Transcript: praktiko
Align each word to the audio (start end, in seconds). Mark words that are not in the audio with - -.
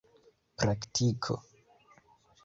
praktiko 0.57 1.35